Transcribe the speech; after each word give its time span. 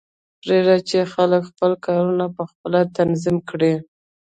پریږده 0.41 0.77
چې 0.89 0.97
خلک 1.13 1.41
خپل 1.51 1.71
کارونه 1.85 2.25
پخپله 2.37 2.79
تنظیم 2.97 3.37
کړي 3.49 3.73